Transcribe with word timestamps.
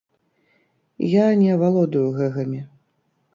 Я 1.23 1.27
не 1.41 1.51
валодаю 1.65 2.07
гэгамі. 2.17 2.63